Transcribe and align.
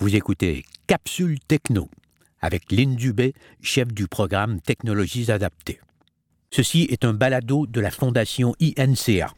Vous 0.00 0.14
écoutez 0.14 0.64
Capsule 0.86 1.40
Techno 1.40 1.88
avec 2.40 2.70
Lynn 2.70 2.94
Dubé, 2.94 3.34
chef 3.60 3.88
du 3.88 4.06
programme 4.06 4.60
Technologies 4.60 5.32
adaptées. 5.32 5.80
Ceci 6.52 6.86
est 6.88 7.04
un 7.04 7.12
balado 7.12 7.66
de 7.66 7.80
la 7.80 7.90
Fondation 7.90 8.54
INCA. 8.62 9.34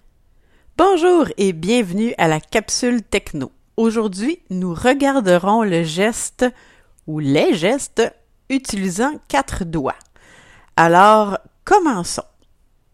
Bonjour 0.76 1.28
et 1.38 1.54
bienvenue 1.54 2.12
à 2.18 2.28
la 2.28 2.40
Capsule 2.40 3.02
Techno. 3.02 3.52
Aujourd'hui, 3.78 4.40
nous 4.50 4.74
regarderons 4.74 5.62
le 5.62 5.82
geste 5.82 6.44
ou 7.06 7.20
les 7.20 7.54
gestes 7.54 8.02
utilisant 8.50 9.18
quatre 9.28 9.64
doigts. 9.64 9.98
Alors, 10.76 11.38
commençons. 11.64 12.22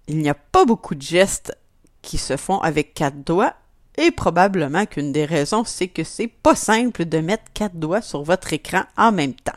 Il 0.06 0.18
n'y 0.18 0.28
a 0.28 0.34
pas 0.34 0.64
beaucoup 0.64 0.94
de 0.94 1.02
gestes 1.02 1.58
qui 2.00 2.16
se 2.16 2.36
font 2.36 2.58
avec 2.60 2.94
quatre 2.94 3.24
doigts 3.24 3.56
et 3.96 4.10
probablement 4.10 4.86
qu'une 4.86 5.12
des 5.12 5.24
raisons, 5.24 5.64
c'est 5.64 5.88
que 5.88 6.04
c'est 6.04 6.28
pas 6.28 6.54
simple 6.54 7.04
de 7.04 7.18
mettre 7.18 7.44
quatre 7.54 7.76
doigts 7.76 8.02
sur 8.02 8.22
votre 8.22 8.52
écran 8.52 8.82
en 8.96 9.12
même 9.12 9.34
temps. 9.34 9.52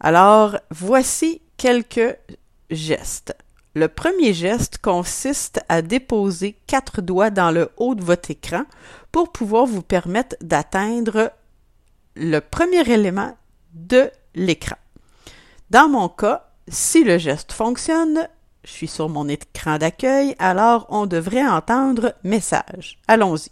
Alors, 0.00 0.56
voici 0.70 1.42
quelques 1.56 2.16
gestes. 2.70 3.34
Le 3.74 3.88
premier 3.88 4.32
geste 4.32 4.78
consiste 4.78 5.60
à 5.68 5.82
déposer 5.82 6.56
quatre 6.66 7.00
doigts 7.00 7.30
dans 7.30 7.50
le 7.50 7.70
haut 7.76 7.94
de 7.94 8.02
votre 8.02 8.30
écran 8.30 8.62
pour 9.12 9.30
pouvoir 9.30 9.66
vous 9.66 9.82
permettre 9.82 10.36
d'atteindre 10.40 11.32
le 12.16 12.40
premier 12.40 12.88
élément 12.90 13.36
de 13.72 14.10
l'écran. 14.34 14.76
Dans 15.70 15.88
mon 15.88 16.08
cas, 16.08 16.50
si 16.66 17.04
le 17.04 17.18
geste 17.18 17.52
fonctionne, 17.52 18.28
je 18.68 18.74
suis 18.74 18.86
sur 18.86 19.08
mon 19.08 19.26
écran 19.28 19.78
d'accueil, 19.78 20.34
alors 20.38 20.86
on 20.90 21.06
devrait 21.06 21.46
entendre 21.46 22.14
message. 22.22 22.98
Allons-y. 23.08 23.50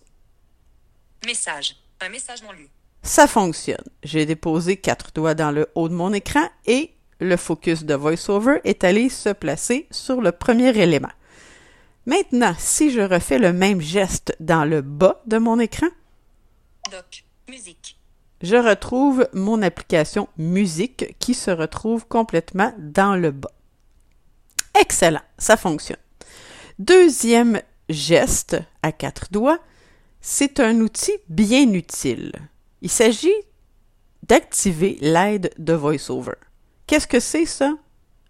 Message. 1.24 1.74
Un 2.00 2.10
message 2.10 2.42
non 2.42 2.52
lu. 2.52 2.68
Ça 3.02 3.26
fonctionne. 3.26 3.84
J'ai 4.02 4.26
déposé 4.26 4.76
quatre 4.76 5.12
doigts 5.14 5.34
dans 5.34 5.52
le 5.52 5.68
haut 5.74 5.88
de 5.88 5.94
mon 5.94 6.12
écran 6.12 6.46
et 6.66 6.92
le 7.18 7.38
focus 7.38 7.84
de 7.84 7.94
VoiceOver 7.94 8.60
est 8.64 8.84
allé 8.84 9.08
se 9.08 9.30
placer 9.30 9.86
sur 9.90 10.20
le 10.20 10.32
premier 10.32 10.76
élément. 10.78 11.12
Maintenant, 12.04 12.54
si 12.58 12.90
je 12.90 13.00
refais 13.00 13.38
le 13.38 13.54
même 13.54 13.80
geste 13.80 14.36
dans 14.38 14.66
le 14.66 14.82
bas 14.82 15.22
de 15.26 15.38
mon 15.38 15.58
écran, 15.58 15.88
Doc. 16.90 17.24
Musique. 17.48 17.98
je 18.42 18.56
retrouve 18.56 19.26
mon 19.32 19.62
application 19.62 20.28
musique 20.36 21.16
qui 21.18 21.32
se 21.32 21.50
retrouve 21.50 22.06
complètement 22.06 22.74
dans 22.76 23.16
le 23.16 23.30
bas. 23.30 23.55
Excellent, 24.80 25.22
ça 25.38 25.56
fonctionne. 25.56 25.98
Deuxième 26.78 27.60
geste 27.88 28.56
à 28.82 28.92
quatre 28.92 29.28
doigts, 29.30 29.58
c'est 30.20 30.60
un 30.60 30.80
outil 30.80 31.14
bien 31.28 31.72
utile. 31.72 32.32
Il 32.82 32.90
s'agit 32.90 33.32
d'activer 34.22 34.98
l'aide 35.00 35.52
de 35.58 35.72
VoiceOver. 35.72 36.34
Qu'est-ce 36.86 37.06
que 37.06 37.20
c'est 37.20 37.46
ça? 37.46 37.74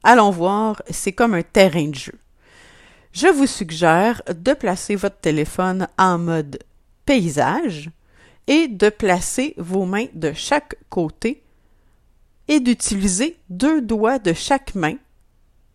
Allons 0.02 0.30
voir, 0.30 0.82
c'est 0.90 1.12
comme 1.12 1.34
un 1.34 1.42
terrain 1.42 1.88
de 1.88 1.94
jeu. 1.94 2.14
Je 3.12 3.28
vous 3.28 3.46
suggère 3.46 4.22
de 4.28 4.52
placer 4.52 4.94
votre 4.94 5.18
téléphone 5.18 5.88
en 5.98 6.18
mode 6.18 6.58
paysage 7.06 7.90
et 8.46 8.68
de 8.68 8.88
placer 8.88 9.54
vos 9.56 9.84
mains 9.84 10.06
de 10.14 10.32
chaque 10.32 10.76
côté 10.90 11.42
et 12.46 12.60
d'utiliser 12.60 13.36
deux 13.48 13.80
doigts 13.80 14.18
de 14.18 14.32
chaque 14.32 14.74
main 14.74 14.96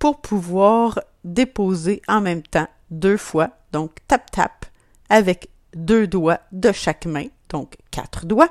pour 0.02 0.20
pouvoir 0.20 1.00
déposer 1.24 2.02
en 2.08 2.22
même 2.22 2.42
temps 2.42 2.68
deux 2.90 3.18
fois, 3.18 3.52
donc 3.72 3.92
tap-tap, 4.08 4.66
avec 5.10 5.50
deux 5.76 6.08
doigts 6.08 6.40
de 6.52 6.72
chaque 6.72 7.06
main, 7.06 7.28
donc 7.50 7.76
quatre 7.92 8.26
doigts, 8.26 8.50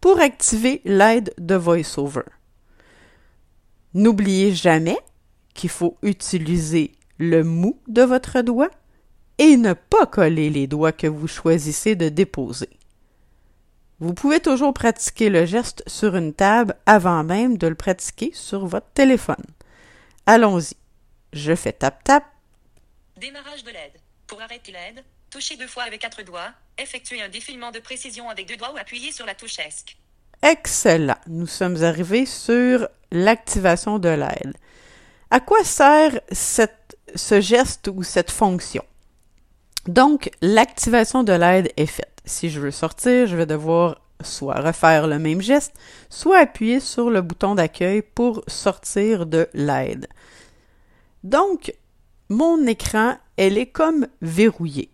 pour 0.00 0.18
activer 0.18 0.80
l'aide 0.84 1.32
de 1.38 1.54
VoiceOver. 1.54 2.24
N'oubliez 3.94 4.52
jamais 4.52 4.98
qu'il 5.54 5.70
faut 5.70 5.98
utiliser 6.02 6.90
le 7.16 7.44
mou 7.44 7.78
de 7.86 8.02
votre 8.02 8.42
doigt 8.42 8.70
et 9.38 9.56
ne 9.56 9.74
pas 9.74 10.06
coller 10.06 10.50
les 10.50 10.66
doigts 10.66 10.90
que 10.90 11.06
vous 11.06 11.28
choisissez 11.28 11.94
de 11.94 12.08
déposer. 12.08 12.70
Vous 14.00 14.14
pouvez 14.14 14.40
toujours 14.40 14.74
pratiquer 14.74 15.30
le 15.30 15.46
geste 15.46 15.84
sur 15.86 16.16
une 16.16 16.34
table 16.34 16.74
avant 16.86 17.22
même 17.22 17.56
de 17.56 17.68
le 17.68 17.76
pratiquer 17.76 18.32
sur 18.34 18.66
votre 18.66 18.90
téléphone. 18.94 19.44
Allons-y. 20.26 20.74
Je 21.32 21.54
fais 21.54 21.72
tap-tap. 21.72 22.24
Démarrage 23.16 23.64
de 23.64 23.70
l'aide. 23.70 23.92
Pour 24.26 24.40
arrêter 24.40 24.72
l'aide, 24.72 25.04
touchez 25.30 25.56
deux 25.56 25.66
fois 25.66 25.84
avec 25.84 26.00
quatre 26.00 26.22
doigts. 26.22 26.50
Effectuez 26.78 27.22
un 27.22 27.28
défilement 27.28 27.70
de 27.70 27.78
précision 27.78 28.28
avec 28.30 28.46
deux 28.48 28.56
doigts 28.56 28.72
ou 28.72 28.78
appuyez 28.78 29.12
sur 29.12 29.26
la 29.26 29.34
touche 29.34 29.58
ESC. 29.58 29.96
Excellent. 30.42 31.16
Nous 31.26 31.46
sommes 31.46 31.82
arrivés 31.82 32.26
sur 32.26 32.88
l'activation 33.10 33.98
de 33.98 34.08
l'aide. 34.08 34.54
À 35.30 35.40
quoi 35.40 35.64
sert 35.64 36.20
cette- 36.30 36.96
ce 37.14 37.40
geste 37.40 37.88
ou 37.88 38.02
cette 38.02 38.30
fonction? 38.30 38.84
Donc, 39.86 40.30
l'activation 40.40 41.22
de 41.24 41.32
l'aide 41.32 41.72
est 41.76 41.86
faite. 41.86 42.20
Si 42.24 42.50
je 42.50 42.60
veux 42.60 42.70
sortir, 42.70 43.26
je 43.26 43.36
vais 43.36 43.46
devoir 43.46 44.00
soit 44.24 44.60
refaire 44.60 45.06
le 45.06 45.18
même 45.18 45.40
geste, 45.40 45.74
soit 46.08 46.38
appuyer 46.38 46.80
sur 46.80 47.10
le 47.10 47.22
bouton 47.22 47.54
d'accueil 47.54 48.02
pour 48.02 48.42
sortir 48.46 49.26
de 49.26 49.48
l'aide. 49.54 50.06
Donc, 51.24 51.74
mon 52.28 52.66
écran, 52.66 53.16
elle 53.36 53.58
est 53.58 53.66
comme 53.66 54.06
verrouillée. 54.20 54.90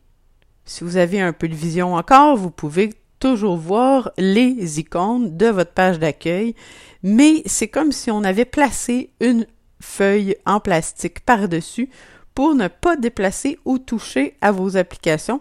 Si 0.65 0.85
vous 0.85 0.97
avez 0.97 1.21
un 1.21 1.33
peu 1.33 1.49
de 1.49 1.55
vision 1.55 1.95
encore, 1.95 2.37
vous 2.37 2.51
pouvez 2.51 2.93
toujours 3.21 3.57
voir 3.57 4.11
les 4.19 4.79
icônes 4.79 5.37
de 5.37 5.47
votre 5.47 5.73
page 5.73 5.99
d'accueil, 5.99 6.55
mais 7.03 7.43
c'est 7.47 7.69
comme 7.69 7.93
si 7.93 8.11
on 8.11 8.25
avait 8.25 8.45
placé 8.45 9.11
une 9.21 9.47
feuille 9.81 10.37
en 10.47 10.61
plastique 10.61 11.21
par-dessus 11.21 11.89
pour 12.35 12.55
ne 12.55 12.69
pas 12.69 12.97
déplacer 12.97 13.59
ou 13.65 13.79
toucher 13.79 14.37
à 14.41 14.53
vos 14.53 14.77
applications. 14.77 15.41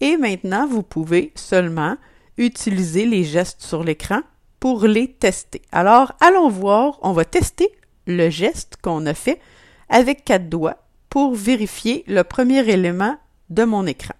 Et 0.00 0.16
maintenant, 0.16 0.66
vous 0.66 0.82
pouvez 0.82 1.32
seulement 1.34 1.96
utiliser 2.38 3.06
les 3.06 3.24
gestes 3.24 3.62
sur 3.62 3.82
l'écran 3.84 4.20
pour 4.60 4.86
les 4.86 5.12
tester. 5.12 5.62
Alors, 5.72 6.12
allons 6.20 6.48
voir, 6.48 6.98
on 7.02 7.12
va 7.12 7.24
tester 7.24 7.68
le 8.06 8.30
geste 8.30 8.76
qu'on 8.82 9.04
a 9.06 9.14
fait 9.14 9.40
avec 9.88 10.24
quatre 10.24 10.48
doigts 10.48 10.78
pour 11.08 11.34
vérifier 11.34 12.04
le 12.06 12.22
premier 12.24 12.68
élément 12.68 13.18
de 13.50 13.64
mon 13.64 13.86
écran. 13.86 14.14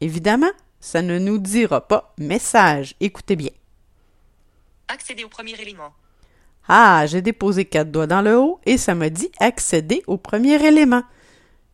Évidemment, 0.00 0.50
ça 0.80 1.02
ne 1.02 1.18
nous 1.18 1.38
dira 1.38 1.86
pas 1.86 2.14
message. 2.18 2.94
Écoutez 3.00 3.36
bien. 3.36 3.50
Accédez 4.88 5.24
au 5.24 5.28
premier 5.28 5.60
élément. 5.60 5.92
Ah, 6.68 7.04
j'ai 7.06 7.22
déposé 7.22 7.64
quatre 7.64 7.90
doigts 7.90 8.06
dans 8.06 8.22
le 8.22 8.36
haut 8.38 8.60
et 8.64 8.78
ça 8.78 8.94
me 8.94 9.08
dit 9.08 9.30
accéder 9.40 10.02
au 10.06 10.16
premier 10.16 10.64
élément. 10.64 11.02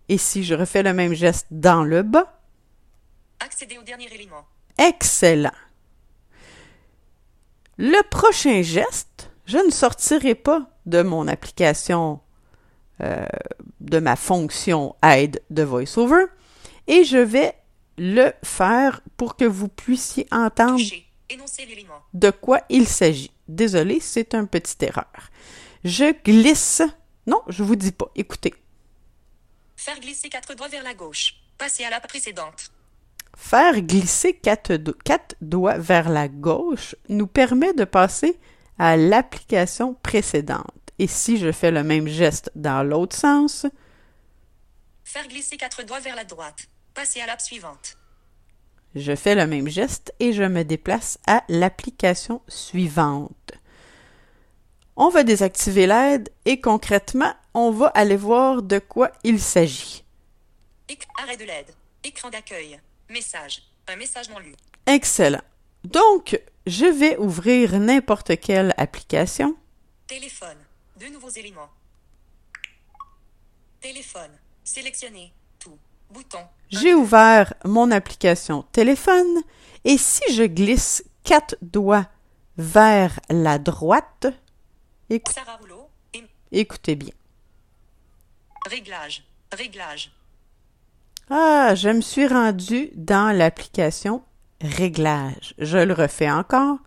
Et 0.09 0.19
si 0.19 0.45
je 0.45 0.55
refais 0.55 0.83
le 0.83 0.93
même 0.93 1.13
geste 1.15 1.47
dans 1.51 1.83
le 1.85 2.03
bas, 2.03 2.33
Accédez 3.41 3.77
au 3.79 3.83
dernier 3.83 4.13
élément. 4.15 4.45
excellent. 4.79 5.51
Le 7.79 8.03
prochain 8.09 8.63
geste, 8.63 9.31
je 9.45 9.59
ne 9.59 9.71
sortirai 9.71 10.35
pas 10.35 10.71
de 10.87 11.03
mon 11.03 11.29
application, 11.29 12.21
euh, 13.03 13.27
de 13.81 13.99
ma 13.99 14.17
fonction 14.17 14.97
aide 15.03 15.43
de 15.51 15.63
VoiceOver, 15.63 16.25
et 16.87 17.05
je 17.05 17.19
vais 17.19 17.55
le 17.99 18.33
faire 18.43 19.03
pour 19.17 19.37
que 19.37 19.45
vous 19.45 19.69
puissiez 19.69 20.27
entendre 20.31 20.81
de 22.15 22.31
quoi 22.31 22.61
il 22.69 22.87
s'agit. 22.87 23.33
Désolé, 23.49 24.01
c'est 24.01 24.35
une 24.35 24.49
petite 24.49 24.83
erreur. 24.83 25.31
Je 25.85 26.13
glisse. 26.25 26.83
Non, 27.27 27.43
je 27.49 27.63
vous 27.63 27.77
dis 27.77 27.93
pas. 27.93 28.11
Écoutez. 28.15 28.55
Faire 29.77 29.99
glisser 30.01 30.29
quatre 30.29 30.55
doigts 30.55 30.69
vers 30.69 30.83
la 30.83 30.95
gauche. 30.95 31.35
Passez 31.59 31.85
à 31.85 31.91
la 31.91 32.01
précédente. 32.01 32.71
Faire 33.37 33.81
glisser 33.83 34.33
quatre, 34.35 34.75
do- 34.77 34.95
quatre 35.05 35.37
doigts 35.41 35.79
vers 35.79 36.09
la 36.09 36.27
gauche 36.29 36.97
nous 37.09 37.27
permet 37.29 37.75
de 37.75 37.85
passer 37.85 38.39
à 38.79 38.97
l'application 38.97 39.95
précédente. 39.95 40.73
Et 40.99 41.07
si 41.07 41.37
je 41.37 41.53
fais 41.53 41.71
le 41.71 41.83
même 41.85 42.09
geste 42.09 42.51
dans 42.57 42.83
l'autre 42.83 43.15
sens, 43.17 43.67
Faire 45.05 45.29
glisser 45.29 45.57
quatre 45.57 45.85
doigts 45.85 46.01
vers 46.01 46.17
la 46.17 46.25
droite. 46.25 46.67
Passez 46.95 47.21
à 47.21 47.27
l'app 47.27 47.41
suivante. 47.41 47.97
je 48.95 49.15
fais 49.15 49.35
le 49.35 49.47
même 49.47 49.69
geste 49.69 50.13
et 50.19 50.33
je 50.33 50.43
me 50.43 50.65
déplace 50.65 51.19
à 51.27 51.45
l'application 51.49 52.41
suivante. 52.49 53.53
On 54.97 55.11
va 55.11 55.23
désactiver 55.23 55.87
l'aide 55.87 56.31
et 56.47 56.61
concrètement, 56.61 57.35
on 57.53 57.71
va 57.71 57.89
aller 57.89 58.17
voir 58.17 58.63
de 58.63 58.79
quoi 58.79 59.13
il 59.23 59.39
s'agit. 59.41 60.03
Arrêt 61.23 61.37
de 61.37 61.45
l'aide. 61.45 61.71
Écran 62.03 62.31
d'accueil. 62.31 62.81
Message. 63.09 63.63
Un 63.89 63.97
message 63.97 64.29
non 64.31 64.39
lu. 64.39 64.55
Excellent. 64.87 65.43
Donc, 65.85 66.41
je 66.67 66.87
vais 66.87 67.17
ouvrir 67.17 67.79
n'importe 67.79 68.39
quelle 68.41 68.75
application. 68.77 69.57
Téléphone. 70.07 70.59
Deux 70.99 71.11
nouveaux 71.11 71.31
éléments. 71.31 71.71
Téléphone. 73.81 74.33
Sélectionnez. 74.65 75.33
Tout. 75.59 75.79
Bouton. 76.11 76.45
J'ai 76.71 76.95
ouvert 76.95 77.55
mon 77.65 77.91
application 77.91 78.63
téléphone 78.73 79.43
et 79.85 79.99
si 79.99 80.23
je 80.33 80.43
glisse 80.43 81.05
quatre 81.23 81.57
doigts 81.63 82.09
vers 82.57 83.21
la 83.31 83.59
droite. 83.59 84.27
Rouleau. 85.61 85.89
Écoutez 86.51 86.97
bien. 86.97 87.13
Réglage. 88.67 89.25
Réglage. 89.53 90.11
Ah, 91.29 91.75
je 91.75 91.89
me 91.89 92.01
suis 92.01 92.27
rendu 92.27 92.91
dans 92.95 93.37
l'application 93.37 94.23
Réglages. 94.61 95.55
Je 95.59 95.79
le 95.79 95.93
refais 95.93 96.31
encore. 96.31 96.79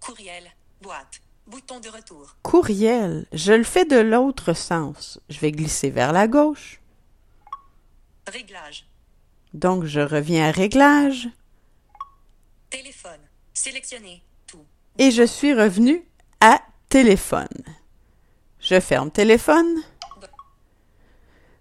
Courriel. 0.00 0.44
Boîte. 0.80 1.20
Bouton 1.46 1.80
de 1.80 1.88
retour. 1.88 2.36
Courriel. 2.42 3.26
Je 3.32 3.52
le 3.52 3.64
fais 3.64 3.84
de 3.84 3.98
l'autre 3.98 4.52
sens. 4.52 5.20
Je 5.28 5.38
vais 5.40 5.52
glisser 5.52 5.90
vers 5.90 6.12
la 6.12 6.28
gauche. 6.28 6.80
Réglage. 8.28 8.86
Donc, 9.54 9.84
je 9.84 10.00
reviens 10.00 10.48
à 10.48 10.50
Réglages 10.50 11.28
Téléphone. 12.70 13.20
Sélectionner. 13.54 14.22
Tout. 14.46 14.64
et 14.98 15.10
je 15.10 15.24
suis 15.24 15.54
revenu 15.54 16.04
à 16.40 16.60
Téléphone. 16.88 17.48
Je 18.60 18.78
ferme 18.80 19.10
Téléphone. 19.10 19.82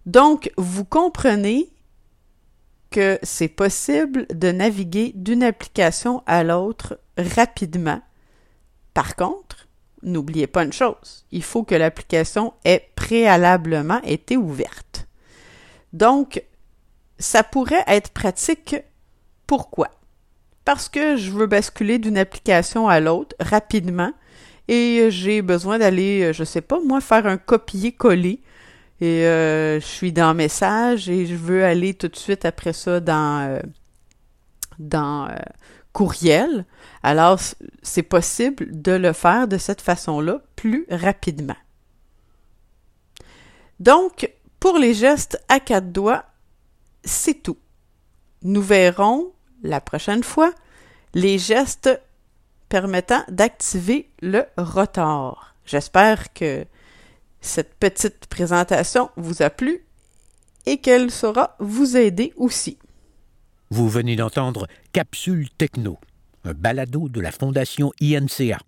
Donc, 0.05 0.51
vous 0.57 0.85
comprenez 0.85 1.69
que 2.91 3.19
c'est 3.23 3.47
possible 3.47 4.27
de 4.33 4.51
naviguer 4.51 5.11
d'une 5.15 5.43
application 5.43 6.23
à 6.25 6.43
l'autre 6.43 6.99
rapidement. 7.17 8.01
Par 8.93 9.15
contre, 9.15 9.67
n'oubliez 10.03 10.47
pas 10.47 10.63
une 10.63 10.73
chose, 10.73 11.25
il 11.31 11.43
faut 11.43 11.63
que 11.63 11.75
l'application 11.75 12.53
ait 12.63 12.89
préalablement 12.95 14.01
été 14.03 14.37
ouverte. 14.37 15.07
Donc, 15.93 16.43
ça 17.17 17.43
pourrait 17.43 17.83
être 17.87 18.11
pratique. 18.11 18.75
Pourquoi? 19.47 19.89
Parce 20.63 20.89
que 20.89 21.17
je 21.17 21.31
veux 21.31 21.47
basculer 21.47 21.99
d'une 21.99 22.17
application 22.17 22.87
à 22.87 22.99
l'autre 22.99 23.35
rapidement 23.39 24.11
et 24.67 25.07
j'ai 25.09 25.41
besoin 25.41 25.79
d'aller, 25.79 26.33
je 26.33 26.43
sais 26.43 26.61
pas, 26.61 26.79
moi, 26.79 27.01
faire 27.01 27.27
un 27.27 27.37
copier-coller 27.37 28.41
et 29.01 29.25
euh, 29.25 29.79
je 29.79 29.85
suis 29.85 30.13
dans 30.13 30.33
Message 30.33 31.09
et 31.09 31.25
je 31.25 31.35
veux 31.35 31.65
aller 31.65 31.93
tout 31.93 32.07
de 32.07 32.15
suite 32.15 32.45
après 32.45 32.73
ça 32.73 32.99
dans, 32.99 33.41
euh, 33.41 33.59
euh, 34.81 35.35
Courriel. 35.91 36.65
Alors, 37.03 37.39
c'est 37.81 38.03
possible 38.03 38.81
de 38.81 38.93
le 38.93 39.13
faire 39.13 39.47
de 39.47 39.57
cette 39.57 39.81
façon-là 39.81 40.41
plus 40.55 40.85
rapidement. 40.89 41.55
Donc, 43.79 44.31
pour 44.59 44.77
les 44.77 44.93
gestes 44.93 45.41
à 45.49 45.59
quatre 45.59 45.91
doigts, 45.91 46.25
c'est 47.03 47.43
tout. 47.43 47.57
Nous 48.43 48.61
verrons 48.61 49.31
la 49.63 49.81
prochaine 49.81 50.23
fois 50.23 50.51
les 51.13 51.37
gestes 51.37 51.89
permettant 52.69 53.23
d'activer 53.29 54.09
le 54.21 54.43
rotor. 54.57 55.53
J'espère 55.65 56.33
que 56.33 56.65
cette 57.41 57.75
petite 57.75 58.27
présentation 58.27 59.09
vous 59.15 59.41
a 59.41 59.49
plu 59.49 59.85
et 60.65 60.77
qu'elle 60.77 61.11
saura 61.11 61.55
vous 61.59 61.95
aider 61.97 62.33
aussi. 62.35 62.77
Vous 63.69 63.89
venez 63.89 64.15
d'entendre 64.15 64.67
Capsule 64.93 65.49
Techno, 65.57 65.99
un 66.43 66.53
balado 66.53 67.09
de 67.09 67.19
la 67.21 67.31
Fondation 67.31 67.91
INCA. 68.01 68.59